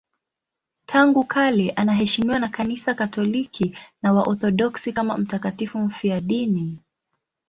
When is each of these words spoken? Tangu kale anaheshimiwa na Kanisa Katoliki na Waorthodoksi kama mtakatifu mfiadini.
Tangu 0.85 1.23
kale 1.23 1.69
anaheshimiwa 1.69 2.39
na 2.39 2.47
Kanisa 2.49 2.93
Katoliki 2.93 3.77
na 4.01 4.13
Waorthodoksi 4.13 4.93
kama 4.93 5.17
mtakatifu 5.17 5.77
mfiadini. 5.79 6.79